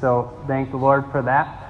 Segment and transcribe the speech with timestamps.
[0.00, 1.62] So thank the Lord for that.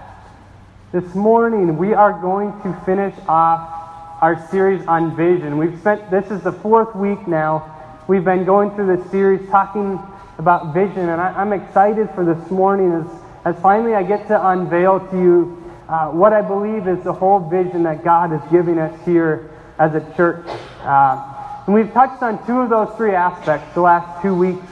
[0.90, 5.58] This morning we are going to finish off our series on vision.
[5.58, 8.02] We've spent this is the fourth week now.
[8.09, 10.00] We've been going through this series talking
[10.39, 13.07] about vision, and I, am excited for this morning as,
[13.45, 17.48] as finally I get to unveil to you uh, what I believe is the whole
[17.48, 20.45] vision that God is giving us here as a church.
[20.80, 24.66] Uh, and we've touched on two of those three aspects the last two weeks.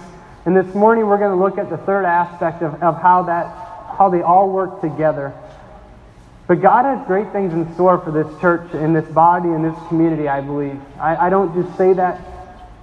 [0.47, 3.65] And this morning we're going to look at the third aspect of, of how that
[3.97, 5.33] how they all work together.
[6.47, 9.77] But God has great things in store for this church and this body and this
[9.89, 10.79] community, I believe.
[11.01, 12.21] I, I don't just say that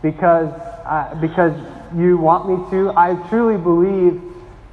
[0.02, 1.53] because, uh, because
[1.95, 2.91] you want me to.
[2.97, 4.21] I truly believe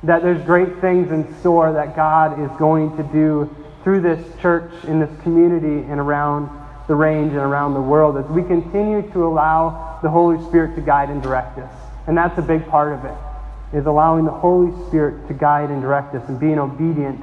[0.05, 4.73] that there's great things in store that God is going to do through this church,
[4.85, 6.49] in this community, and around
[6.87, 10.81] the range and around the world as we continue to allow the Holy Spirit to
[10.81, 11.88] guide and direct us.
[12.09, 15.83] And that's a big part of it, is allowing the Holy Spirit to guide and
[15.83, 17.23] direct us and being obedient.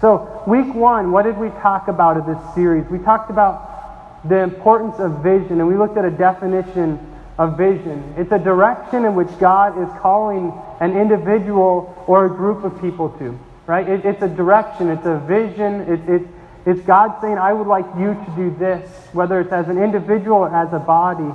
[0.00, 2.90] So, week one, what did we talk about in this series?
[2.90, 6.98] We talked about the importance of vision, and we looked at a definition
[7.38, 8.14] of vision.
[8.16, 13.10] It's a direction in which God is calling an individual or a group of people
[13.18, 13.86] to, right?
[13.86, 16.22] It, it's a direction, it's a vision, it, it,
[16.64, 20.38] it's God saying, I would like you to do this, whether it's as an individual
[20.38, 21.32] or as a body,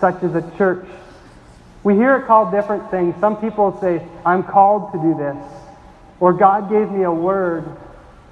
[0.00, 0.86] such as a church.
[1.86, 3.14] We hear it called different things.
[3.20, 5.36] Some people say, I'm called to do this,
[6.18, 7.64] or God gave me a word,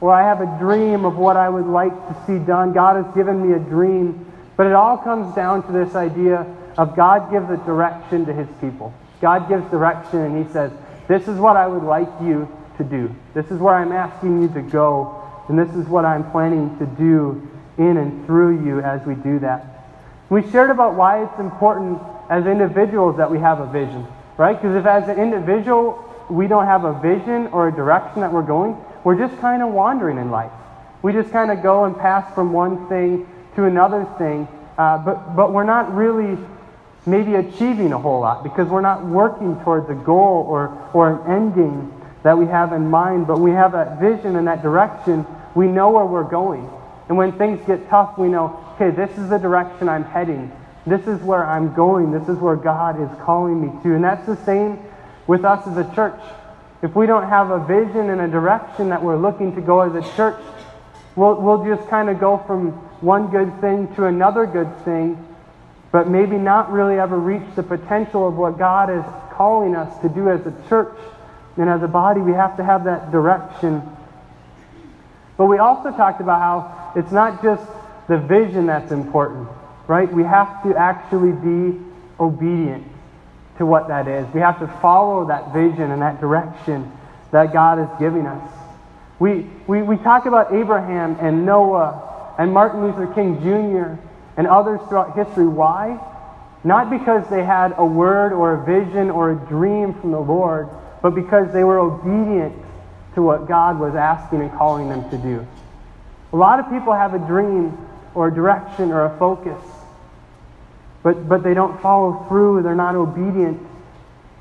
[0.01, 2.73] or I have a dream of what I would like to see done.
[2.73, 4.27] God has given me a dream.
[4.57, 6.45] But it all comes down to this idea
[6.77, 8.93] of God gives a direction to his people.
[9.21, 10.73] God gives direction and he says,
[11.07, 13.15] This is what I would like you to do.
[13.35, 15.23] This is where I'm asking you to go.
[15.49, 19.39] And this is what I'm planning to do in and through you as we do
[19.39, 19.74] that.
[20.35, 24.05] We shared about why it's important as individuals that we have a vision,
[24.37, 24.61] right?
[24.61, 28.43] Because if as an individual we don't have a vision or a direction that we're
[28.43, 30.51] going, we're just kind of wandering in life.
[31.03, 35.37] We just kind of go and pass from one thing to another thing, uh, but,
[35.37, 36.37] but we're not really
[37.07, 41.31] maybe achieving a whole lot because we're not working towards a goal or, or an
[41.31, 45.25] ending that we have in mind, but we have that vision and that direction.
[45.55, 46.69] We know where we're going.
[47.09, 50.51] And when things get tough, we know, okay, this is the direction I'm heading.
[50.87, 52.13] This is where I'm going.
[52.13, 53.95] This is where God is calling me to.
[53.95, 54.79] And that's the same
[55.27, 56.21] with us as a church.
[56.83, 59.95] If we don't have a vision and a direction that we're looking to go as
[59.95, 60.39] a church,
[61.17, 65.27] we'll, we'll just kind of go from one good thing to another good thing,
[65.93, 70.09] but maybe not really ever reach the potential of what God is calling us to
[70.09, 70.97] do as a church.
[71.57, 73.83] And as a body, we have to have that direction.
[75.37, 77.65] But we also talked about how it's not just
[78.09, 79.49] the vision that's important
[79.87, 80.11] right?
[80.13, 81.79] We have to actually be
[82.19, 82.87] obedient
[83.59, 84.27] to what that is.
[84.35, 86.91] We have to follow that vision and that direction
[87.31, 88.51] that God is giving us.
[89.19, 94.01] We, we, we talk about Abraham and Noah and Martin Luther King Jr.
[94.37, 95.47] and others throughout history.
[95.47, 96.01] Why?
[96.65, 100.69] Not because they had a word or a vision or a dream from the Lord,
[101.03, 102.57] but because they were obedient
[103.15, 105.47] to what God was asking and calling them to do.
[106.33, 107.79] A lot of people have a dream
[108.15, 109.63] or a direction or a focus,
[111.03, 113.61] but, but they don't follow through, they're not obedient.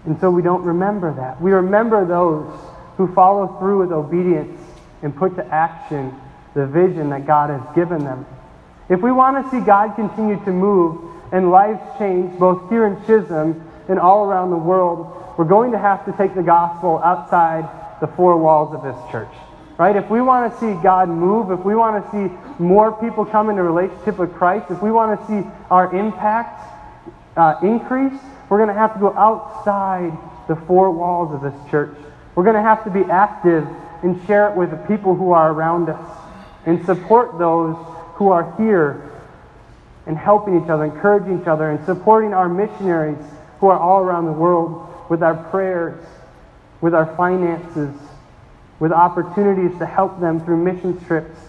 [0.06, 1.42] And so we don't remember that.
[1.42, 2.52] We remember those
[2.98, 4.60] who follow through with obedience
[5.02, 6.14] and put to action
[6.54, 8.26] the vision that God has given them.
[8.90, 11.02] If we want to see God continue to move
[11.32, 15.80] and lives change, both here in Chisholm and all around the world, we're going to
[15.80, 17.68] have to take the gospel outside
[18.00, 19.32] the four walls of this church.
[19.78, 19.96] Right?
[19.96, 23.50] If we want to see God move, if we want to see more people come
[23.50, 26.62] into relationship with Christ, if we want to see our impact
[27.36, 30.16] uh, increase, we're going to have to go outside
[30.48, 31.96] the four walls of this church.
[32.36, 33.68] We're going to have to be active
[34.04, 36.18] and share it with the people who are around us
[36.66, 37.76] and support those
[38.16, 39.10] who are here
[40.06, 43.24] and helping each other, encouraging each other, and supporting our missionaries
[43.60, 46.06] who are all around the world with our prayers,
[46.84, 47.96] with our finances,
[48.78, 51.40] with opportunities to help them through mission trips.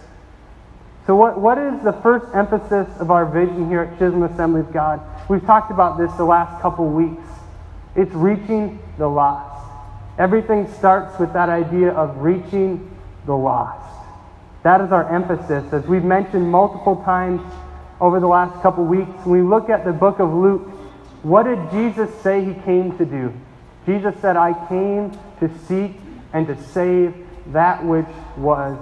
[1.08, 4.72] So, what, what is the first emphasis of our vision here at Chisholm Assembly of
[4.72, 5.00] God?
[5.28, 7.26] We've talked about this the last couple weeks.
[7.96, 9.68] It's reaching the lost.
[10.20, 12.96] Everything starts with that idea of reaching
[13.26, 14.06] the lost.
[14.62, 15.72] That is our emphasis.
[15.72, 17.40] As we've mentioned multiple times
[18.00, 20.68] over the last couple weeks, when we look at the book of Luke,
[21.24, 23.34] what did Jesus say he came to do?
[23.86, 25.10] Jesus said, I came
[25.40, 25.96] to seek
[26.32, 27.14] and to save
[27.48, 28.78] that which was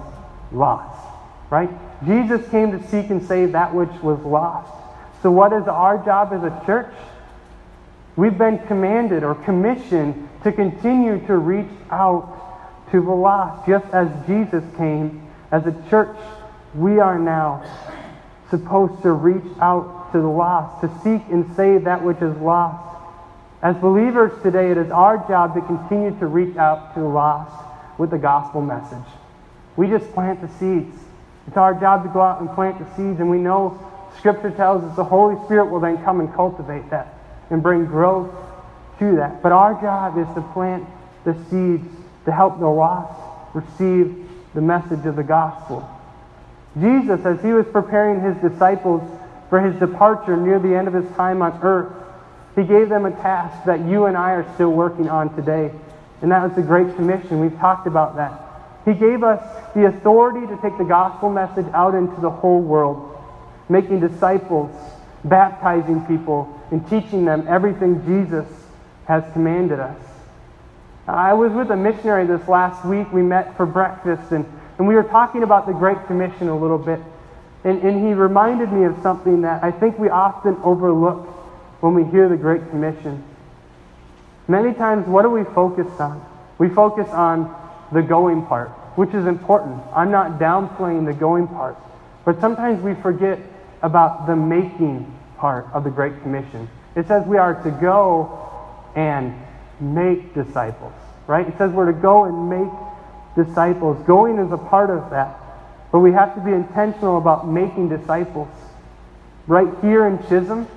[0.52, 0.99] lost.
[1.50, 1.70] Right?
[2.04, 4.72] Jesus came to seek and save that which was lost.
[5.22, 6.93] So, what is our job as a church?
[8.16, 14.08] We've been commanded or commissioned to continue to reach out to the lost, just as
[14.26, 15.31] Jesus came.
[15.50, 16.16] As a church,
[16.75, 17.64] we are now
[18.50, 22.91] supposed to reach out to the lost, to seek and save that which is lost.
[23.62, 27.64] As believers today, it is our job to continue to reach out to the lost
[27.96, 29.06] with the gospel message.
[29.76, 30.98] We just plant the seeds.
[31.46, 33.78] It's our job to go out and plant the seeds, and we know
[34.18, 37.14] Scripture tells us the Holy Spirit will then come and cultivate that
[37.50, 38.34] and bring growth
[38.98, 39.42] to that.
[39.42, 40.84] But our job is to plant
[41.24, 41.88] the seeds
[42.24, 43.20] to help the lost
[43.54, 45.88] receive the message of the gospel.
[46.80, 49.02] Jesus, as he was preparing his disciples
[49.48, 51.92] for his departure near the end of his time on earth,
[52.54, 55.70] he gave them a task that you and I are still working on today,
[56.20, 57.40] and that was the Great Commission.
[57.40, 58.40] We've talked about that.
[58.84, 59.40] He gave us
[59.75, 63.16] the authority to take the gospel message out into the whole world,
[63.69, 64.70] making disciples,
[65.25, 68.46] baptizing people, and teaching them everything Jesus
[69.06, 69.98] has commanded us.
[71.06, 73.12] I was with a missionary this last week.
[73.12, 74.44] We met for breakfast, and,
[74.78, 77.00] and we were talking about the Great Commission a little bit.
[77.64, 81.28] And, and he reminded me of something that I think we often overlook
[81.82, 83.25] when we hear the Great Commission.
[84.46, 86.25] Many times, what do we focus on?
[86.58, 87.52] We focus on
[87.93, 89.82] the going part, which is important.
[89.93, 91.76] I'm not downplaying the going part.
[92.25, 93.40] But sometimes we forget
[93.82, 96.70] about the making part of the Great Commission.
[96.94, 98.38] It says we are to go
[98.94, 99.34] and
[99.81, 100.93] make disciples,
[101.26, 101.49] right?
[101.49, 102.70] It says we're to go and make
[103.34, 104.00] disciples.
[104.06, 105.37] Going is a part of that.
[105.90, 108.49] But we have to be intentional about making disciples.
[109.49, 110.69] Right here in Chisholm,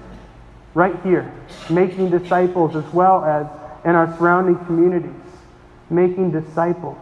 [0.76, 1.34] right here,
[1.70, 3.48] making disciples as well as
[3.86, 5.12] in our surrounding communities,
[5.90, 6.98] making disciples,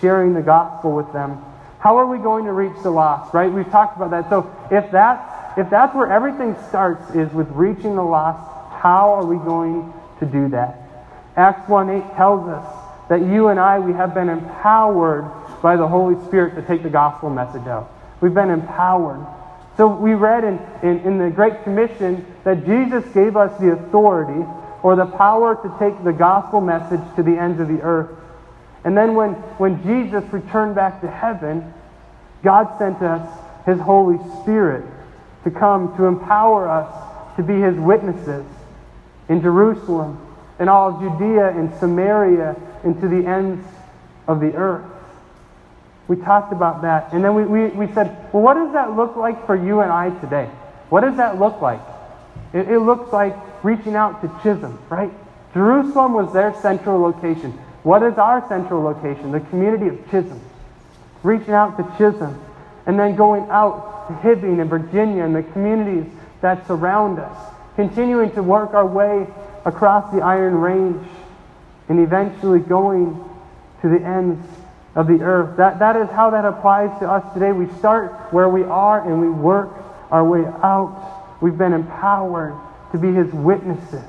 [0.00, 1.44] sharing the gospel with them.
[1.80, 3.52] How are we going to reach the lost, right?
[3.52, 4.30] We've talked about that.
[4.30, 8.46] So if that's, if that's where everything starts is with reaching the lost,
[8.80, 10.76] how are we going to do that?
[11.36, 12.66] Acts 1.8 tells us
[13.08, 15.30] that you and I, we have been empowered
[15.62, 17.92] by the Holy Spirit to take the gospel message out.
[18.20, 19.26] We've been empowered.
[19.80, 24.46] So we read in, in, in, the Great Commission that Jesus gave us the authority
[24.82, 28.10] or the power to take the gospel message to the ends of the earth.
[28.84, 31.72] And then when, when Jesus returned back to heaven,
[32.42, 33.26] God sent us
[33.64, 34.84] his Holy Spirit
[35.44, 38.44] to come to empower us to be his witnesses
[39.30, 40.20] in Jerusalem,
[40.58, 42.54] in all of Judea and Samaria,
[42.84, 43.66] and to the ends
[44.28, 44.89] of the earth.
[46.10, 47.12] We talked about that.
[47.12, 49.92] And then we, we, we said, well, what does that look like for you and
[49.92, 50.46] I today?
[50.88, 51.78] What does that look like?
[52.52, 55.12] It, it looks like reaching out to Chisholm, right?
[55.54, 57.52] Jerusalem was their central location.
[57.84, 59.30] What is our central location?
[59.30, 60.40] The community of Chisholm.
[61.22, 62.44] Reaching out to Chisholm.
[62.86, 66.10] And then going out to Hibbing and Virginia and the communities
[66.40, 67.54] that surround us.
[67.76, 69.28] Continuing to work our way
[69.64, 71.06] across the Iron Range
[71.88, 73.14] and eventually going
[73.82, 74.44] to the ends
[74.94, 75.56] of the earth.
[75.56, 77.52] That, that is how that applies to us today.
[77.52, 79.70] We start where we are and we work
[80.10, 81.38] our way out.
[81.40, 82.54] We've been empowered
[82.92, 84.04] to be his witnesses.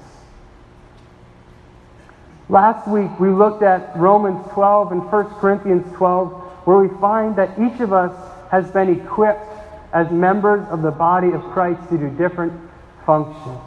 [2.49, 6.33] Last week we looked at Romans 12 and 1 Corinthians 12,
[6.65, 8.11] where we find that each of us
[8.49, 9.47] has been equipped
[9.93, 12.53] as members of the body of Christ to do different
[13.05, 13.61] functions.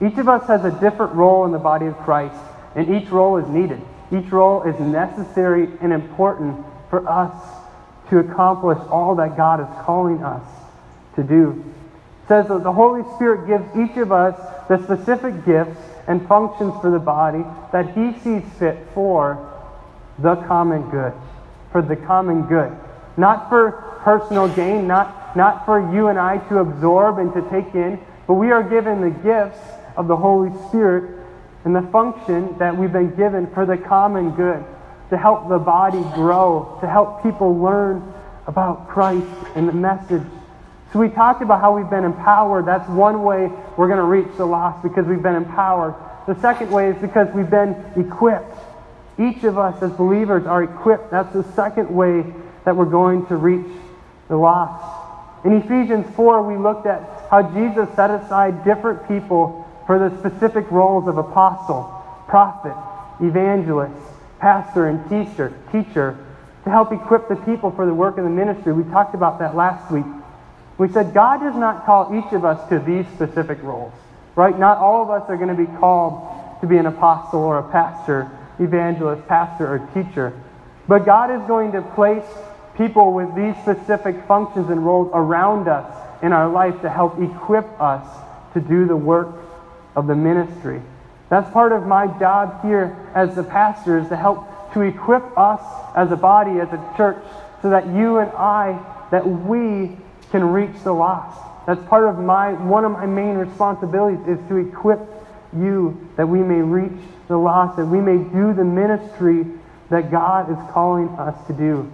[0.00, 2.40] Each of us has a different role in the body of Christ,
[2.74, 3.82] and each role is needed.
[4.12, 7.32] Each role is necessary and important for us
[8.10, 10.42] to accomplish all that God is calling us
[11.14, 11.64] to do.
[12.24, 14.36] It says that the Holy Spirit gives each of us
[14.68, 19.46] the specific gifts and functions for the body that He sees fit for
[20.18, 21.12] the common good.
[21.70, 22.76] For the common good.
[23.16, 27.74] Not for personal gain, not, not for you and I to absorb and to take
[27.74, 29.60] in, but we are given the gifts
[29.96, 31.19] of the Holy Spirit
[31.64, 34.64] and the function that we've been given for the common good,
[35.10, 38.14] to help the body grow, to help people learn
[38.46, 40.22] about Christ and the message.
[40.92, 42.66] So we talked about how we've been empowered.
[42.66, 45.94] That's one way we're going to reach the lost because we've been empowered.
[46.26, 48.56] The second way is because we've been equipped.
[49.18, 51.10] Each of us as believers are equipped.
[51.10, 52.24] That's the second way
[52.64, 53.66] that we're going to reach
[54.28, 55.44] the lost.
[55.44, 59.59] In Ephesians 4, we looked at how Jesus set aside different people
[59.90, 61.82] for the specific roles of apostle,
[62.28, 62.76] prophet,
[63.20, 64.00] evangelist,
[64.38, 66.16] pastor, and teacher, teacher
[66.62, 68.72] to help equip the people for the work of the ministry.
[68.72, 70.04] We talked about that last week.
[70.78, 73.92] We said God does not call each of us to these specific roles,
[74.36, 74.56] right?
[74.56, 77.68] Not all of us are going to be called to be an apostle or a
[77.72, 78.30] pastor,
[78.60, 80.40] evangelist, pastor, or teacher.
[80.86, 82.30] But God is going to place
[82.76, 85.92] people with these specific functions and roles around us
[86.22, 88.06] in our life to help equip us
[88.54, 89.49] to do the work
[89.96, 90.80] of the ministry.
[91.28, 95.60] That's part of my job here as the pastor is to help to equip us
[95.96, 97.22] as a body, as a church,
[97.62, 98.78] so that you and I,
[99.10, 99.96] that we
[100.30, 101.40] can reach the lost.
[101.66, 105.00] That's part of my, one of my main responsibilities is to equip
[105.56, 109.46] you that we may reach the lost, that we may do the ministry
[109.90, 111.90] that God is calling us to do.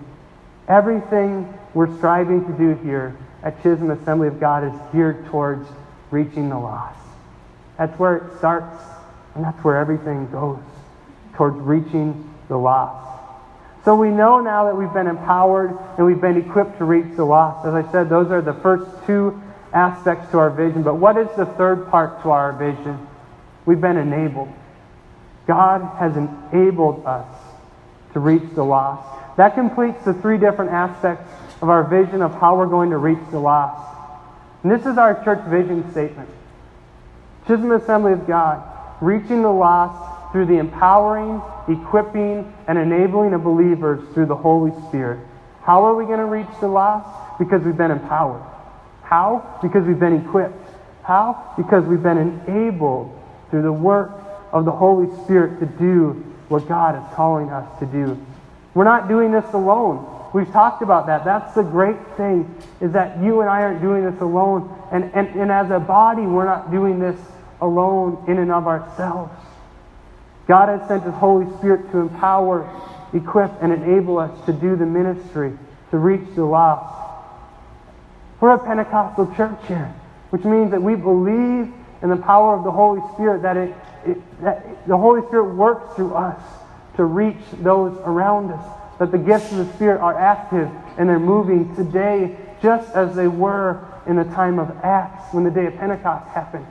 [0.69, 5.69] Everything we're striving to do here at Chisholm Assembly of God is geared towards
[6.11, 6.99] reaching the lost.
[7.79, 8.83] That's where it starts,
[9.35, 10.59] and that's where everything goes
[11.35, 13.07] towards reaching the lost.
[13.85, 17.25] So we know now that we've been empowered and we've been equipped to reach the
[17.25, 17.67] lost.
[17.67, 19.41] As I said, those are the first two
[19.73, 20.83] aspects to our vision.
[20.83, 23.07] But what is the third part to our vision?
[23.65, 24.53] We've been enabled.
[25.47, 27.29] God has enabled us
[28.15, 29.37] to reach the lost.
[29.37, 31.31] That completes the three different aspects
[31.63, 33.97] of our vision of how we're going to reach the lost.
[34.65, 36.29] And this is our church vision statement.
[37.47, 38.63] Chisholm Assembly of God,
[39.01, 45.21] reaching the lost through the empowering, equipping, and enabling of believers through the Holy Spirit.
[45.63, 47.39] How are we going to reach the lost?
[47.39, 48.43] Because we've been empowered.
[49.03, 49.59] How?
[49.63, 50.71] Because we've been equipped.
[51.03, 51.55] How?
[51.57, 53.17] Because we've been enabled
[53.51, 54.13] through the work
[54.53, 58.19] of the Holy Spirit to do what God is calling us to do.
[58.75, 60.31] We're not doing this alone.
[60.35, 61.25] We've talked about that.
[61.25, 64.69] That's the great thing, is that you and I aren't doing this alone.
[64.93, 67.19] And, and, and as a body, we're not doing this
[67.61, 69.33] alone in and of ourselves.
[70.47, 72.69] God has sent His Holy Spirit to empower,
[73.13, 75.59] equip, and enable us to do the ministry,
[75.91, 76.95] to reach the lost.
[78.41, 79.93] We're a Pentecostal church here,
[80.31, 81.73] which means that we believe
[82.03, 85.97] in the power of the Holy Spirit, that, it, it, that the Holy Spirit works
[85.97, 86.41] through us
[86.97, 88.65] to reach those around us,
[88.99, 93.29] that the gifts of the Spirit are active and they're moving today just as they
[93.29, 96.67] were in the time of Acts when the day of Pentecost happened.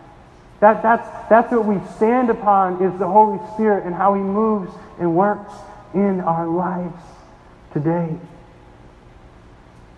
[0.60, 4.72] That, that's, that's what we stand upon is the Holy Spirit and how He moves
[5.00, 5.54] and works
[5.94, 7.02] in our lives
[7.74, 8.16] today.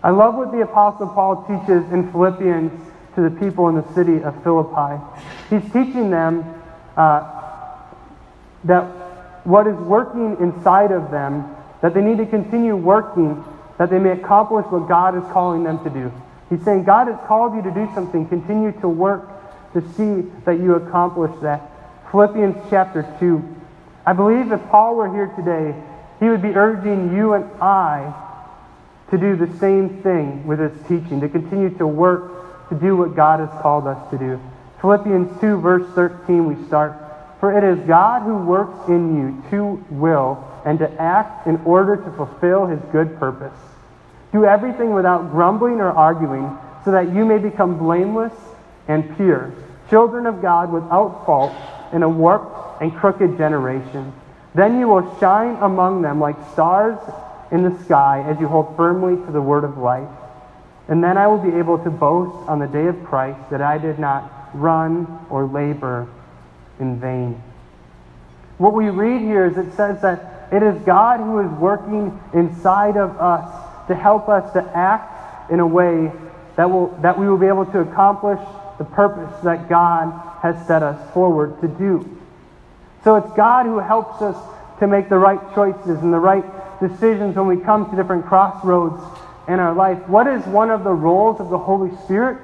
[0.02, 2.72] I love what the Apostle Paul teaches in Philippians
[3.14, 5.02] to the people in the city of Philippi.
[5.50, 6.44] He's teaching them
[6.96, 7.38] uh,
[8.64, 8.84] that
[9.44, 13.42] what is working inside of them, that they need to continue working,
[13.78, 16.12] that they may accomplish what God is calling them to do.
[16.50, 18.26] He's saying, God has called you to do something.
[18.28, 19.28] Continue to work
[19.74, 21.70] to see that you accomplish that.
[22.10, 23.56] Philippians chapter 2.
[24.06, 25.74] I believe if Paul were here today,
[26.20, 28.14] he would be urging you and I
[29.10, 33.14] to do the same thing with his teaching, to continue to work to do what
[33.14, 34.40] God has called us to do.
[34.80, 36.94] Philippians 2, verse 13, we start.
[37.40, 41.96] For it is God who works in you to will and to act in order
[41.96, 43.56] to fulfill his good purpose.
[44.32, 48.32] Do everything without grumbling or arguing, so that you may become blameless
[48.88, 49.52] and pure,
[49.90, 51.52] children of God without fault
[51.92, 54.12] in a warped and crooked generation.
[54.54, 56.98] Then you will shine among them like stars
[57.52, 60.08] in the sky as you hold firmly to the word of life.
[60.88, 63.78] And then I will be able to boast on the day of Christ that I
[63.78, 66.08] did not run or labor
[66.80, 67.42] in vain.
[68.56, 72.96] What we read here is it says that it is God who is working inside
[72.96, 76.10] of us to help us to act in a way
[76.56, 78.40] that, will, that we will be able to accomplish
[78.78, 82.18] the purpose that God has set us forward to do.
[83.04, 84.36] So it's God who helps us
[84.80, 86.44] to make the right choices and the right
[86.80, 89.02] decisions when we come to different crossroads
[89.48, 89.98] in our life.
[90.08, 92.38] What is one of the roles of the Holy Spirit?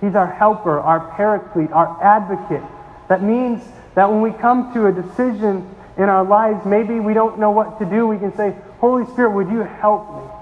[0.00, 2.62] He's our helper, our paraclete, our advocate.
[3.08, 3.62] That means
[3.94, 7.78] that when we come to a decision in our lives, maybe we don't know what
[7.80, 10.39] to do, we can say, Holy Spirit, would you help me?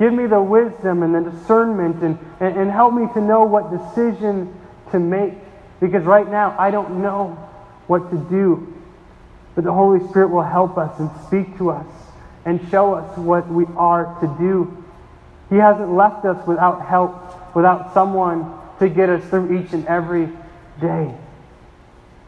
[0.00, 3.70] Give me the wisdom and the discernment and, and, and help me to know what
[3.70, 4.58] decision
[4.92, 5.34] to make.
[5.78, 7.38] Because right now, I don't know
[7.86, 8.74] what to do.
[9.54, 11.86] But the Holy Spirit will help us and speak to us
[12.46, 14.74] and show us what we are to do.
[15.50, 20.30] He hasn't left us without help, without someone to get us through each and every
[20.80, 21.14] day.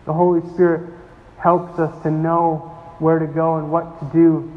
[0.04, 0.92] The Holy Spirit
[1.38, 4.52] helps us to know where to go and what to do.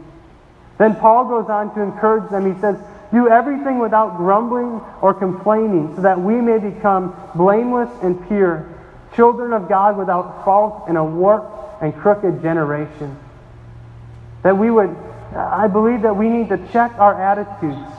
[0.78, 2.54] Then Paul goes on to encourage them.
[2.54, 2.78] He says,
[3.16, 8.68] Do everything without grumbling or complaining, so that we may become blameless and pure,
[9.16, 13.18] children of God without fault in a warped and crooked generation.
[14.44, 14.94] That we would
[15.34, 17.90] I believe that we need to check our attitudes.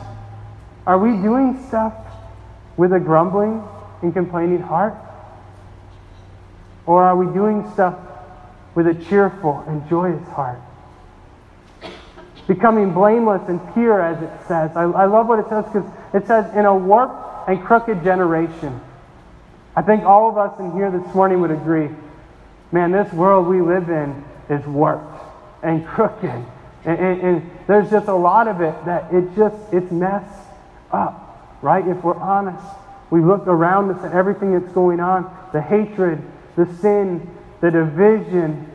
[0.87, 1.95] Are we doing stuff
[2.77, 3.63] with a grumbling
[4.03, 4.95] and complaining heart?
[6.85, 7.99] Or are we doing stuff
[8.75, 10.61] with a cheerful and joyous heart?
[12.47, 14.77] Becoming blameless and pure, as it says.
[14.77, 18.81] I, I love what it says because it says, in a warped and crooked generation.
[19.75, 21.91] I think all of us in here this morning would agree
[22.73, 25.23] man, this world we live in is warped
[25.63, 26.45] and crooked
[26.85, 30.49] And, and, and, there's just a lot of it that it just, it's messed
[30.93, 31.87] up, right?
[31.87, 32.65] If we're honest,
[33.11, 36.23] we look around us at everything that's going on, the hatred,
[36.55, 37.29] the sin,
[37.61, 38.71] the division,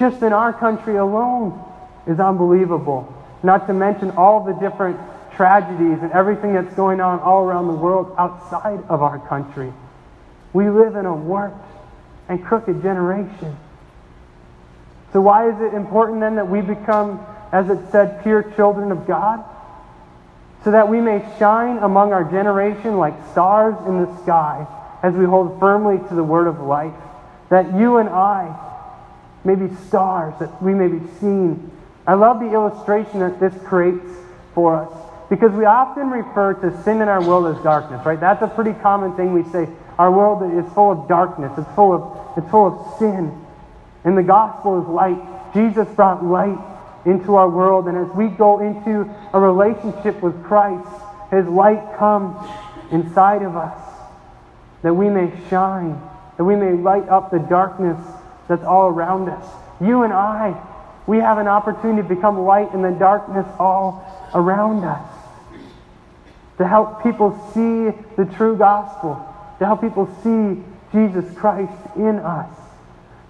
[0.00, 1.62] just in our country alone
[2.06, 3.12] is unbelievable.
[3.42, 4.98] Not to mention all the different
[5.36, 9.72] tragedies and everything that's going on all around the world outside of our country.
[10.52, 11.64] We live in a warped
[12.28, 13.56] and crooked generation.
[15.12, 19.06] So, why is it important then that we become, as it said, pure children of
[19.06, 19.44] God?
[20.64, 24.66] So that we may shine among our generation like stars in the sky
[25.02, 26.94] as we hold firmly to the word of life.
[27.50, 28.56] That you and I
[29.44, 31.70] may be stars, that we may be seen.
[32.06, 34.10] I love the illustration that this creates
[34.54, 34.92] for us
[35.30, 38.20] because we often refer to sin in our world as darkness, right?
[38.20, 39.68] That's a pretty common thing we say.
[39.98, 41.52] Our world is full of darkness.
[41.56, 43.32] It's full of, it's full of sin.
[44.04, 45.54] And the gospel is light.
[45.54, 46.58] Jesus brought light
[47.06, 47.86] into our world.
[47.86, 50.88] And as we go into a relationship with Christ,
[51.30, 52.36] his light comes
[52.90, 53.78] inside of us
[54.82, 56.00] that we may shine,
[56.36, 57.98] that we may light up the darkness
[58.48, 59.46] that's all around us.
[59.80, 60.60] You and I,
[61.06, 65.12] we have an opportunity to become light in the darkness all around us
[66.58, 69.14] to help people see the true gospel,
[69.58, 72.54] to help people see Jesus Christ in us,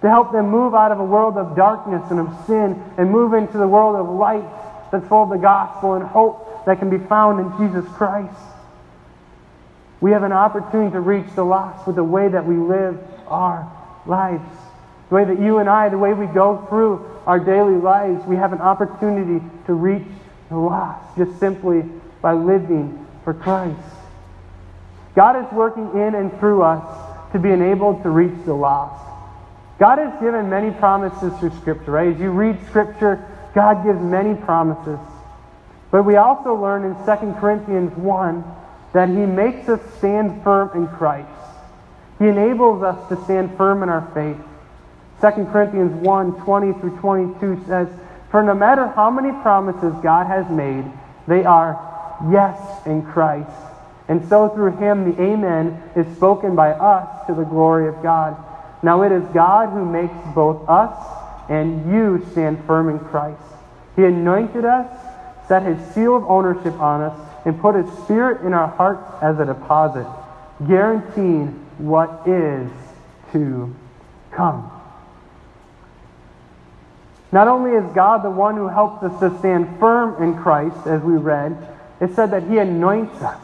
[0.03, 3.33] to help them move out of a world of darkness and of sin and move
[3.33, 4.45] into the world of light
[4.91, 8.37] that's full of the gospel and hope that can be found in Jesus Christ.
[10.01, 12.99] We have an opportunity to reach the lost with the way that we live
[13.29, 13.71] our
[14.05, 14.43] lives.
[15.13, 18.37] The way that you and I, the way we go through our daily lives, we
[18.37, 20.09] have an opportunity to reach
[20.49, 21.85] the lost just simply
[22.23, 23.79] by living for Christ.
[25.15, 26.83] God is working in and through us
[27.33, 29.05] to be enabled to reach the lost.
[29.79, 32.15] God has given many promises through Scripture, right?
[32.15, 33.23] As you read Scripture,
[33.55, 34.99] God gives many promises.
[35.91, 38.45] But we also learn in 2 Corinthians 1
[38.95, 41.29] that He makes us stand firm in Christ.
[42.19, 44.43] He enables us to stand firm in our faith.
[45.23, 47.89] 2 Corinthians 1 20 through 22 says,
[48.33, 50.85] For no matter how many promises God has made,
[51.29, 51.79] they are
[52.29, 53.49] yes in Christ.
[54.09, 58.37] And so through him the Amen is spoken by us to the glory of God.
[58.83, 60.93] Now it is God who makes both us
[61.49, 63.41] and you stand firm in Christ.
[63.95, 64.91] He anointed us,
[65.47, 69.39] set his seal of ownership on us, and put his spirit in our hearts as
[69.39, 70.07] a deposit,
[70.67, 72.69] guaranteeing what is
[73.33, 73.73] to
[74.33, 74.72] come.
[77.33, 81.03] Not only is God the one who helps us to stand firm in Christ, as
[81.03, 81.57] we read,
[82.01, 83.41] it said that He anoints us,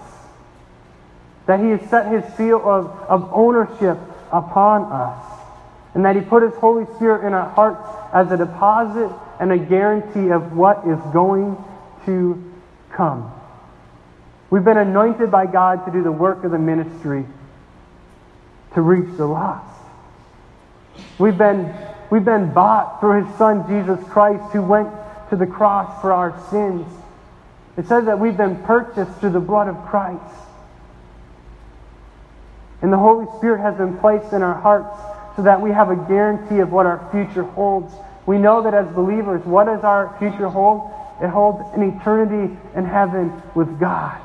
[1.46, 3.98] that He has set His seal of, of ownership
[4.30, 5.24] upon us,
[5.94, 9.58] and that He put His Holy Spirit in our hearts as a deposit and a
[9.58, 11.56] guarantee of what is going
[12.04, 12.44] to
[12.92, 13.32] come.
[14.50, 17.24] We've been anointed by God to do the work of the ministry
[18.74, 19.64] to reach the lost.
[21.18, 21.74] We've been,
[22.10, 24.88] we've been bought through His Son, Jesus Christ, who went
[25.30, 26.86] to the cross for our sins
[27.78, 30.34] it says that we've been purchased through the blood of Christ.
[32.82, 34.98] And the Holy Spirit has been placed in our hearts
[35.36, 37.94] so that we have a guarantee of what our future holds.
[38.26, 40.90] We know that as believers, what does our future hold?
[41.22, 44.20] It holds an eternity in heaven with God.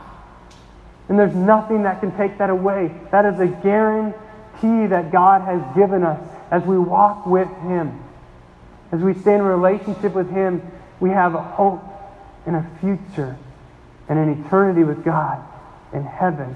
[1.07, 2.91] And there's nothing that can take that away.
[3.11, 6.19] That is a guarantee that God has given us
[6.53, 7.99] as we walk with Him.
[8.91, 10.61] As we stay in relationship with Him,
[10.99, 11.83] we have a hope
[12.45, 13.35] and a future
[14.07, 15.43] and an eternity with God
[15.93, 16.55] in heaven.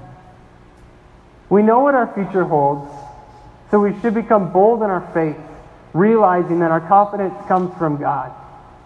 [1.50, 2.88] We know what our future holds,
[3.72, 5.36] so we should become bold in our faith,
[5.92, 8.32] realizing that our confidence comes from God,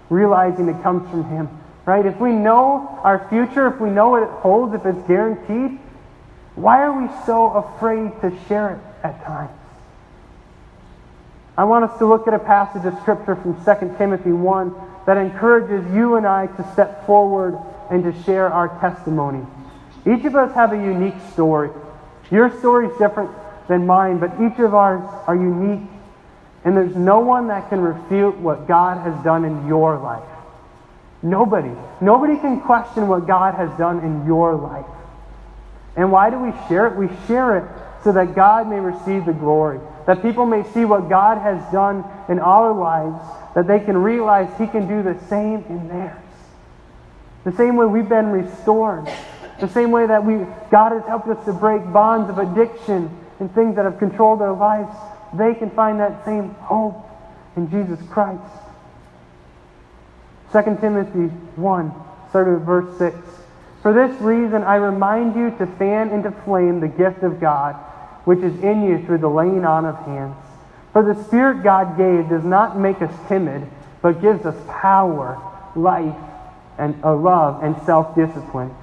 [0.09, 1.51] realizing it comes from Him.
[1.85, 2.07] Right?
[2.07, 5.79] If we know our future, if we know what it holds, if it's guaranteed,
[6.55, 9.51] why are we so afraid to share it at times?
[11.57, 14.75] I want us to look at a passage of Scripture from 2 Timothy 1
[15.07, 17.59] that encourages you and I to step forward
[17.91, 19.45] and to share our testimony.
[20.07, 21.71] Each of us have a unique story.
[22.31, 23.31] Your story is different
[23.69, 25.87] than mine, but each of ours are unique.
[26.65, 30.25] And there's no one that can refute what God has done in your life.
[31.23, 31.73] Nobody.
[32.01, 34.87] Nobody can question what God has done in your life.
[35.97, 36.97] And why do we share it?
[36.97, 37.65] We share it
[38.05, 42.05] so that God may receive the glory, that people may see what God has done
[42.29, 43.23] in our lives,
[43.55, 46.19] that they can realize He can do the same in theirs.
[47.45, 49.09] The same way we've been restored.
[49.61, 53.53] The same way that we, God has helped us to break bonds of addiction and
[53.55, 54.95] things that have controlled our lives.
[55.35, 57.05] They can find that same hope
[57.57, 58.43] in Jesus Christ.
[60.53, 61.95] 2 Timothy 1,
[62.31, 63.17] starting with verse 6.
[63.83, 67.75] For this reason, I remind you to fan into flame the gift of God,
[68.25, 70.37] which is in you through the laying on of hands.
[70.93, 73.67] For the Spirit God gave does not make us timid,
[74.03, 75.41] but gives us power,
[75.75, 76.17] life,
[76.79, 78.75] and a love and self-discipline.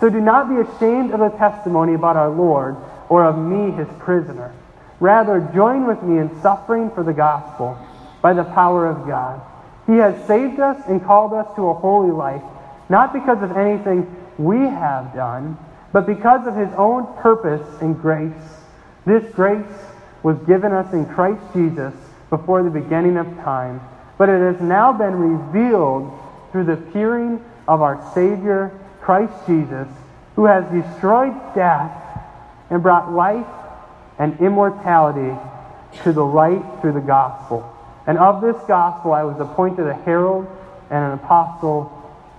[0.00, 2.76] So do not be ashamed of the testimony about our Lord
[3.08, 4.52] or of me, his prisoner.
[5.00, 7.78] Rather, join with me in suffering for the gospel
[8.22, 9.40] by the power of God.
[9.86, 12.42] He has saved us and called us to a holy life,
[12.88, 15.56] not because of anything we have done,
[15.92, 18.32] but because of his own purpose and grace.
[19.06, 19.64] This grace
[20.24, 21.94] was given us in Christ Jesus
[22.28, 23.80] before the beginning of time,
[24.18, 26.12] but it has now been revealed
[26.50, 29.86] through the appearing of our Savior, Christ Jesus,
[30.34, 31.92] who has destroyed death
[32.68, 33.46] and brought life
[34.18, 35.38] and immortality
[36.02, 37.72] to the light through the gospel.
[38.08, 40.46] And of this gospel I was appointed a herald
[40.90, 41.92] and an apostle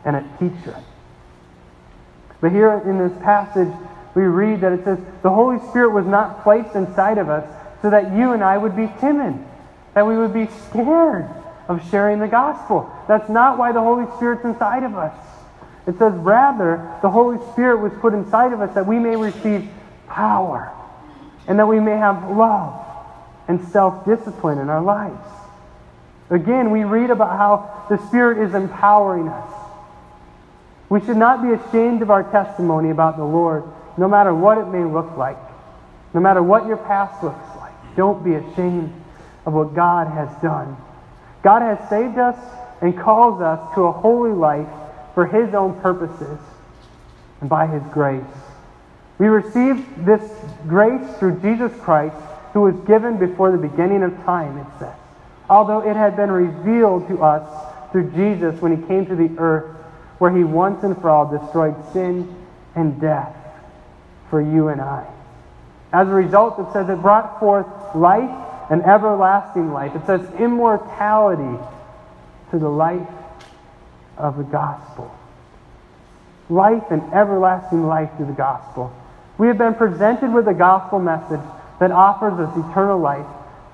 [0.03, 0.75] and a teacher.
[2.41, 3.73] But here in this passage,
[4.17, 7.47] we read that it says, The Holy Spirit was not placed inside of us
[7.83, 9.37] so that you and I would be timid,
[9.93, 11.29] that we would be scared
[11.67, 12.91] of sharing the gospel.
[13.07, 15.13] That's not why the Holy Spirit's inside of us.
[15.85, 19.69] It says, rather, the Holy Spirit was put inside of us that we may receive
[20.07, 20.73] power
[21.47, 22.83] and that we may have love
[23.47, 25.29] and self discipline in our lives.
[26.31, 29.53] Again, we read about how the Spirit is empowering us.
[30.89, 33.63] We should not be ashamed of our testimony about the Lord,
[33.97, 35.37] no matter what it may look like,
[36.13, 37.73] no matter what your past looks like.
[37.95, 38.93] Don't be ashamed
[39.45, 40.77] of what God has done.
[41.43, 42.37] God has saved us
[42.81, 44.67] and calls us to a holy life
[45.15, 46.39] for His own purposes
[47.41, 48.23] and by His grace.
[49.17, 50.21] We received this
[50.67, 52.15] grace through Jesus Christ,
[52.53, 54.95] who was given before the beginning of time, it says.
[55.49, 59.75] Although it had been revealed to us through Jesus when He came to the earth,
[60.19, 62.35] where He once and for all destroyed sin
[62.75, 63.36] and death
[64.29, 65.07] for you and I.
[65.93, 69.95] As a result, it says it brought forth life and everlasting life.
[69.95, 71.63] It says immortality
[72.51, 73.07] to the life
[74.17, 75.13] of the gospel.
[76.49, 78.91] Life and everlasting life through the gospel.
[79.37, 81.41] We have been presented with a gospel message
[81.79, 83.25] that offers us eternal life,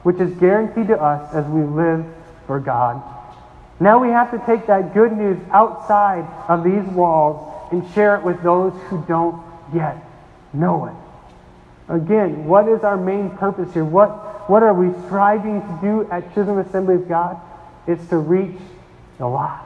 [0.03, 2.05] which is guaranteed to us as we live
[2.45, 3.01] for God.
[3.79, 8.23] Now we have to take that good news outside of these walls and share it
[8.23, 9.41] with those who don't
[9.73, 9.97] yet
[10.53, 11.93] know it.
[11.93, 13.83] Again, what is our main purpose here?
[13.83, 17.39] What, what are we striving to do at Chisholm Assembly of God?
[17.87, 18.57] It's to reach
[19.17, 19.63] the lost.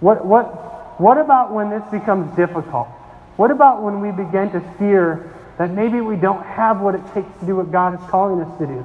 [0.00, 2.88] What, what, what about when this becomes difficult?
[3.36, 7.28] What about when we begin to fear that maybe we don't have what it takes
[7.40, 8.84] to do what God is calling us to do?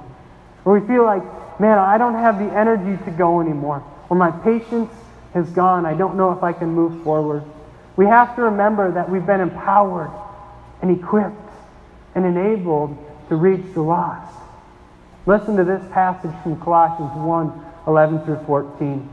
[0.64, 1.24] Or we feel like,
[1.60, 3.84] man, I don't have the energy to go anymore.
[4.10, 4.92] Or my patience
[5.34, 5.86] has gone.
[5.86, 7.44] I don't know if I can move forward.
[7.98, 10.12] We have to remember that we've been empowered
[10.82, 11.36] and equipped
[12.14, 12.96] and enabled
[13.30, 14.34] to reach the lost.
[15.26, 19.10] Listen to this passage from Colossians 1 11 through 14.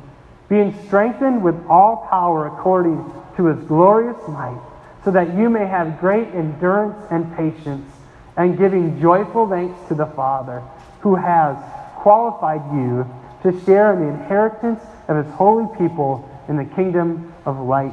[0.48, 4.60] Being strengthened with all power according to his glorious might,
[5.04, 7.90] so that you may have great endurance and patience,
[8.36, 10.60] and giving joyful thanks to the Father,
[11.00, 11.56] who has
[11.96, 13.06] qualified you
[13.42, 17.92] to share in the inheritance of his holy people in the kingdom of light.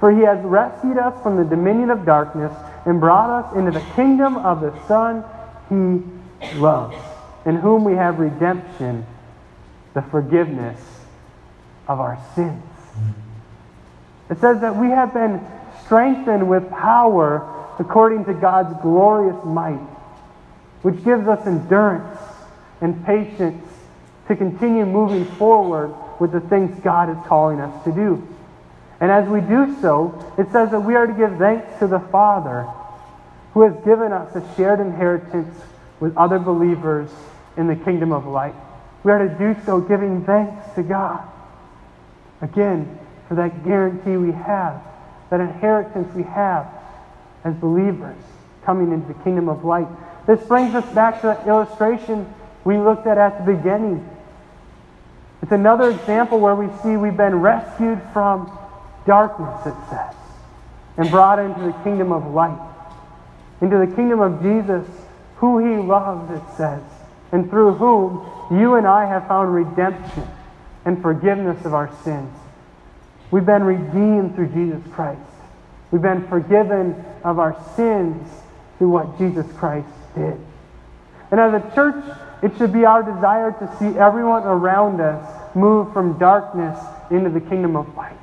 [0.00, 2.52] For he has rescued us from the dominion of darkness
[2.86, 5.24] and brought us into the kingdom of the Son
[5.68, 6.96] he loves,
[7.44, 9.04] in whom we have redemption,
[9.94, 10.80] the forgiveness
[11.88, 12.62] of our sins.
[14.30, 15.44] It says that we have been
[15.84, 19.80] strengthened with power according to God's glorious might,
[20.82, 22.18] which gives us endurance
[22.80, 23.64] and patience
[24.28, 28.26] to continue moving forward with the things God is calling us to do.
[29.00, 32.00] And as we do so, it says that we are to give thanks to the
[32.00, 32.66] Father
[33.54, 35.54] who has given us a shared inheritance
[36.00, 37.10] with other believers
[37.56, 38.54] in the kingdom of light.
[39.04, 41.22] We are to do so giving thanks to God.
[42.40, 44.82] Again, for that guarantee we have,
[45.30, 46.66] that inheritance we have
[47.44, 48.16] as believers
[48.64, 49.88] coming into the kingdom of light.
[50.26, 52.32] This brings us back to that illustration
[52.64, 54.08] we looked at at the beginning.
[55.42, 58.50] It's another example where we see we've been rescued from
[59.08, 60.14] darkness, it says,
[60.98, 62.60] and brought into the kingdom of light,
[63.60, 64.86] into the kingdom of Jesus,
[65.38, 66.82] who he loves, it says,
[67.32, 68.22] and through whom
[68.60, 70.28] you and I have found redemption
[70.84, 72.30] and forgiveness of our sins.
[73.30, 75.20] We've been redeemed through Jesus Christ.
[75.90, 78.28] We've been forgiven of our sins
[78.76, 80.38] through what Jesus Christ did.
[81.30, 82.04] And as a church
[82.42, 86.78] It should be our desire to see everyone around us move from darkness
[87.10, 88.16] into the kingdom of light.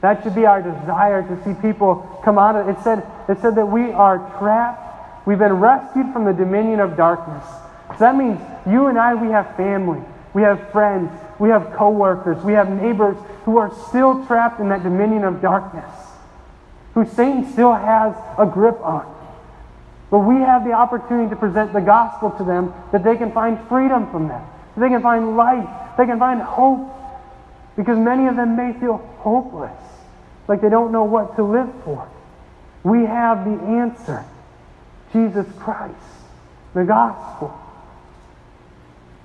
[0.00, 2.82] That should be our desire to see people come out of it.
[2.82, 5.26] Said, it said that we are trapped.
[5.26, 7.44] We've been rescued from the dominion of darkness.
[7.92, 10.00] So that means you and I, we have family.
[10.34, 11.10] We have friends.
[11.38, 12.42] We have coworkers.
[12.44, 15.90] We have neighbors who are still trapped in that dominion of darkness,
[16.94, 19.14] who Satan still has a grip on.
[20.10, 23.58] But we have the opportunity to present the gospel to them that they can find
[23.68, 24.44] freedom from that.
[24.74, 25.68] That they can find life.
[25.96, 26.94] They can find hope.
[27.76, 29.78] Because many of them may feel hopeless,
[30.48, 32.08] like they don't know what to live for.
[32.82, 34.24] We have the answer
[35.12, 35.94] Jesus Christ,
[36.74, 37.56] the gospel.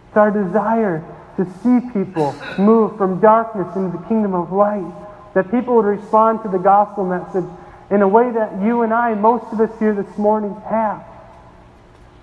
[0.08, 1.04] It's our desire
[1.38, 4.86] to see people move from darkness into the kingdom of light,
[5.34, 7.50] that people would respond to the gospel message
[7.90, 11.04] in a way that you and I, most of us here this morning, have.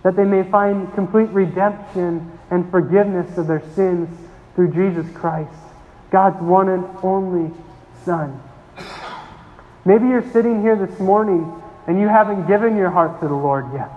[0.02, 4.08] That they may find complete redemption and forgiveness of their sins
[4.54, 5.50] through Jesus Christ,
[6.10, 7.50] God's one and only
[8.04, 8.40] Son.
[9.84, 11.50] Maybe you're sitting here this morning
[11.86, 13.90] and you haven't given your heart to the Lord yet.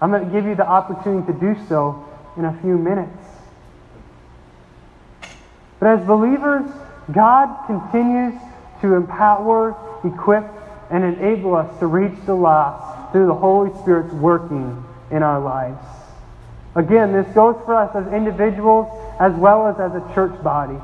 [0.00, 2.04] I'm going to give you the opportunity to do so
[2.36, 3.16] in a few minutes.
[5.78, 6.70] But as believers,
[7.12, 8.34] God continues
[8.80, 10.44] to empower, equip,
[10.90, 15.84] and enable us to reach the lost through the Holy Spirit's working in our lives.
[16.74, 18.88] Again, this goes for us as individuals
[19.20, 20.78] as well as as a church body.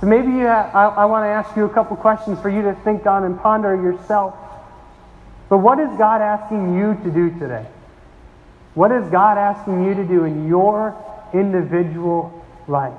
[0.00, 2.62] So maybe you have, I, I want to ask you a couple questions for you
[2.62, 4.34] to think on and ponder yourself.
[5.48, 7.66] But what is God asking you to do today?
[8.74, 10.94] What is God asking you to do in your
[11.32, 12.94] individual life?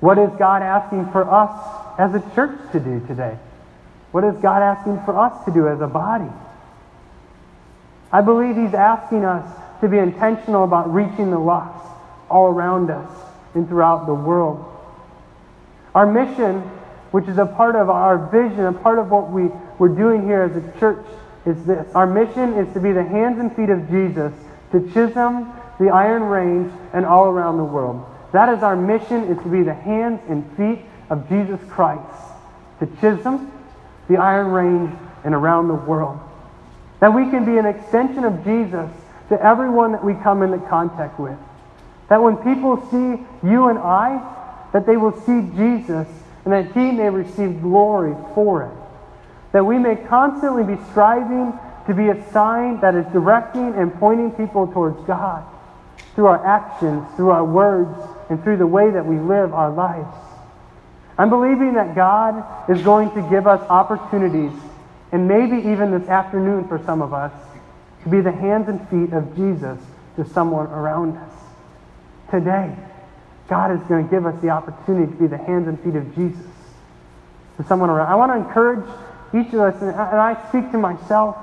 [0.00, 3.36] What is God asking for us as a church to do today?
[4.12, 6.30] What is God asking for us to do as a body?
[8.10, 9.46] I believe He's asking us
[9.82, 11.86] to be intentional about reaching the lost
[12.30, 13.19] all around us
[13.54, 14.64] and throughout the world.
[15.94, 16.60] Our mission,
[17.10, 20.42] which is a part of our vision, a part of what we, we're doing here
[20.42, 21.04] as a church,
[21.46, 21.92] is this.
[21.94, 24.32] Our mission is to be the hands and feet of Jesus
[24.72, 28.04] to Chisholm, the Iron Range, and all around the world.
[28.32, 32.30] That is our mission, is to be the hands and feet of Jesus Christ
[32.78, 33.52] to Chisholm,
[34.08, 34.90] the Iron Range,
[35.24, 36.18] and around the world.
[37.00, 38.90] That we can be an extension of Jesus
[39.28, 41.38] to everyone that we come into contact with.
[42.10, 44.20] That when people see you and I,
[44.74, 46.06] that they will see Jesus
[46.44, 48.76] and that he may receive glory for it.
[49.52, 51.52] That we may constantly be striving
[51.86, 55.44] to be a sign that is directing and pointing people towards God
[56.14, 60.16] through our actions, through our words, and through the way that we live our lives.
[61.18, 64.52] I'm believing that God is going to give us opportunities,
[65.12, 67.32] and maybe even this afternoon for some of us,
[68.04, 69.78] to be the hands and feet of Jesus
[70.16, 71.39] to someone around us.
[72.30, 72.74] Today,
[73.48, 76.14] God is going to give us the opportunity to be the hands and feet of
[76.14, 76.46] Jesus
[77.56, 78.08] to someone around.
[78.08, 78.86] I want to encourage
[79.34, 81.36] each of us, and I speak to myself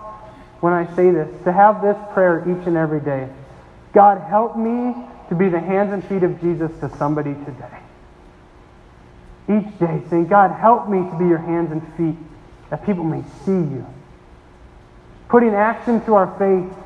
[0.61, 3.29] when I say this, to have this prayer each and every day.
[3.93, 4.95] God, help me
[5.29, 7.77] to be the hands and feet of Jesus to somebody today
[9.49, 12.17] each day, saying, God, help me to be your hands and feet,
[12.69, 13.85] that people may see you.
[15.29, 16.77] Putting action to our faith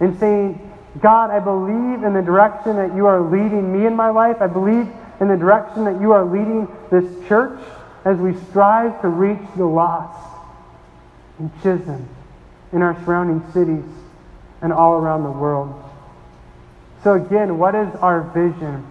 [0.00, 0.65] and saying,
[1.00, 4.36] God, I believe in the direction that you are leading me in my life.
[4.40, 4.88] I believe
[5.20, 7.58] in the direction that you are leading this church
[8.04, 10.18] as we strive to reach the lost
[11.38, 12.08] in Chisholm,
[12.72, 13.84] in our surrounding cities,
[14.62, 15.82] and all around the world.
[17.02, 18.86] So, again, what is our vision?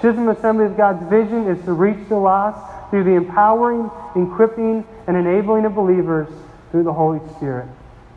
[0.00, 5.16] Chisholm Assembly of God's vision is to reach the lost through the empowering, equipping, and
[5.16, 6.28] enabling of believers
[6.70, 7.68] through the Holy Spirit.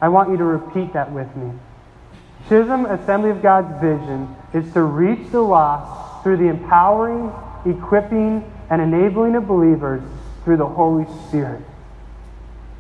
[0.01, 1.51] I want you to repeat that with me.
[2.47, 7.31] Chisholm Assembly of God's vision is to reach the lost through the empowering,
[7.65, 10.01] equipping, and enabling of believers
[10.43, 11.61] through the Holy Spirit.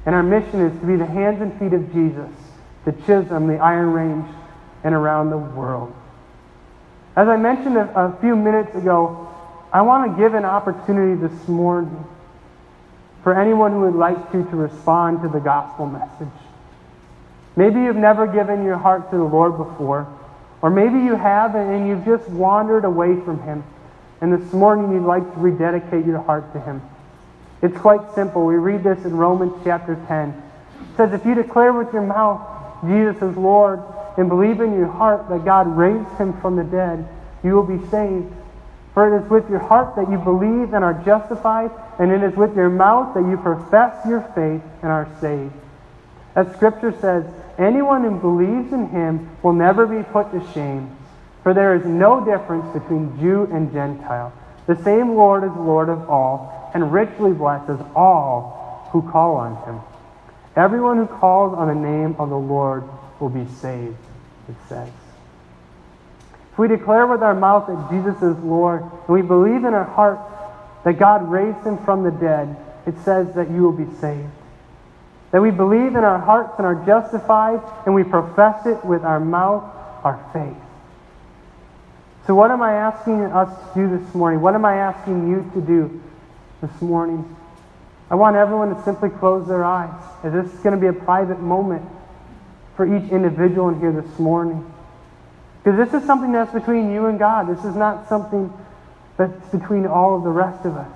[0.05, 2.29] And our mission is to be the hands and feet of Jesus
[2.85, 4.25] to Chisholm, the Iron Range,
[4.83, 5.93] and around the world.
[7.15, 9.27] As I mentioned a, a few minutes ago,
[9.71, 12.05] I want to give an opportunity this morning
[13.23, 16.27] for anyone who would like to to respond to the gospel message.
[17.59, 20.07] Maybe you've never given your heart to the Lord before,
[20.61, 23.65] or maybe you have and you've just wandered away from Him,
[24.21, 26.81] and this morning you'd like to rededicate your heart to Him.
[27.61, 28.45] It's quite simple.
[28.45, 30.29] We read this in Romans chapter 10.
[30.29, 32.39] It says, If you declare with your mouth
[32.87, 33.83] Jesus is Lord
[34.17, 37.05] and believe in your heart that God raised him from the dead,
[37.43, 38.31] you will be saved.
[38.93, 42.37] For it is with your heart that you believe and are justified, and it is
[42.37, 45.51] with your mouth that you profess your faith and are saved.
[46.39, 47.25] As Scripture says,
[47.57, 50.95] anyone who believes in him will never be put to shame.
[51.43, 54.31] For there is no difference between Jew and Gentile.
[54.65, 59.81] The same Lord is Lord of all, and richly blesses all who call on him.
[60.55, 62.85] Everyone who calls on the name of the Lord
[63.19, 63.97] will be saved,
[64.47, 64.87] it says.
[66.53, 69.83] If we declare with our mouth that Jesus is Lord, and we believe in our
[69.83, 70.21] heart
[70.85, 74.29] that God raised him from the dead, it says that you will be saved.
[75.31, 79.19] That we believe in our hearts and are justified, and we profess it with our
[79.19, 79.63] mouth,
[80.03, 80.57] our faith.
[82.25, 84.41] So, what am I asking us to do this morning?
[84.41, 86.01] What am I asking you to do
[86.61, 87.35] this morning?
[88.11, 90.93] I want everyone to simply close their eyes, as this is going to be a
[90.93, 91.87] private moment
[92.75, 94.65] for each individual in here this morning.
[95.63, 97.47] Because this is something that's between you and God.
[97.47, 98.51] This is not something
[99.17, 100.91] that's between all of the rest of us.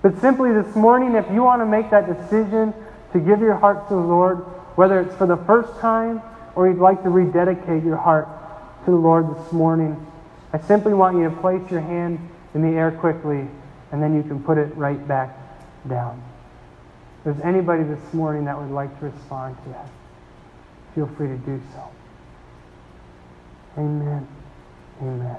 [0.00, 2.72] But simply this morning, if you want to make that decision
[3.12, 4.38] to give your heart to the Lord,
[4.76, 6.22] whether it's for the first time
[6.54, 8.28] or you'd like to rededicate your heart
[8.84, 10.06] to the Lord this morning,
[10.52, 12.18] I simply want you to place your hand
[12.54, 13.48] in the air quickly,
[13.90, 15.36] and then you can put it right back
[15.88, 16.22] down.
[17.18, 19.88] If there's anybody this morning that would like to respond to that,
[20.94, 21.88] feel free to do so.
[23.78, 24.26] Amen.
[25.00, 25.36] Amen.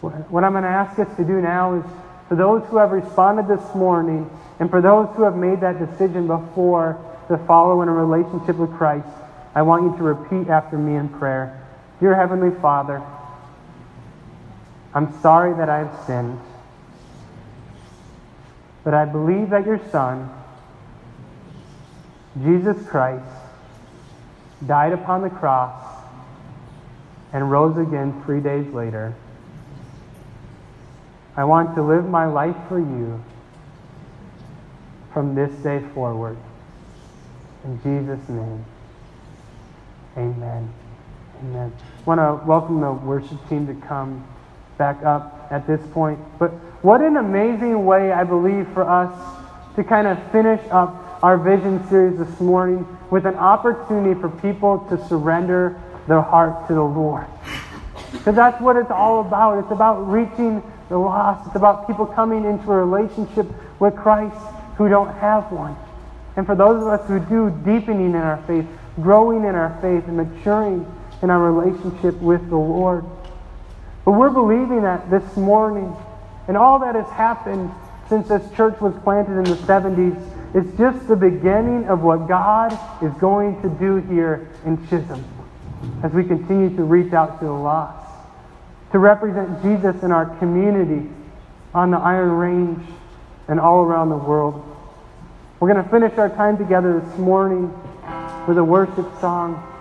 [0.00, 1.84] What I'm going to ask us to do now is
[2.28, 4.28] for those who have responded this morning,
[4.62, 6.96] and for those who have made that decision before
[7.26, 9.08] to follow in a relationship with Christ,
[9.56, 11.60] I want you to repeat after me in prayer.
[11.98, 13.02] Dear Heavenly Father,
[14.94, 16.38] I'm sorry that I have sinned,
[18.84, 20.30] but I believe that your Son,
[22.40, 23.34] Jesus Christ,
[24.64, 26.04] died upon the cross
[27.32, 29.12] and rose again three days later.
[31.36, 33.20] I want to live my life for you
[35.12, 36.36] from this day forward.
[37.64, 38.64] In Jesus' name,
[40.16, 40.72] amen.
[41.40, 41.72] Amen.
[41.98, 44.26] I want to welcome the worship team to come
[44.78, 46.18] back up at this point.
[46.38, 46.50] But
[46.82, 49.12] what an amazing way, I believe, for us
[49.76, 54.80] to kind of finish up our vision series this morning with an opportunity for people
[54.90, 57.26] to surrender their heart to the Lord.
[58.12, 59.62] Because that's what it's all about.
[59.62, 61.46] It's about reaching the lost.
[61.46, 63.46] It's about people coming into a relationship
[63.80, 64.36] with Christ
[64.82, 65.76] who don't have one.
[66.36, 68.66] And for those of us who do, deepening in our faith,
[68.96, 70.86] growing in our faith, and maturing
[71.22, 73.04] in our relationship with the Lord.
[74.04, 75.94] But we're believing that this morning,
[76.48, 77.70] and all that has happened
[78.08, 80.16] since this church was planted in the 70s
[80.54, 85.24] is just the beginning of what God is going to do here in Chisholm
[86.02, 88.06] as we continue to reach out to the lost,
[88.90, 91.08] to represent Jesus in our community
[91.72, 92.86] on the Iron Range
[93.48, 94.71] and all around the world.
[95.62, 97.72] We're going to finish our time together this morning
[98.48, 99.71] with a worship song.